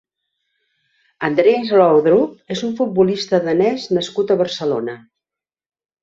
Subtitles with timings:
[1.27, 4.97] Andreas Laudrup és un futbolista danès nascut a Barcelona.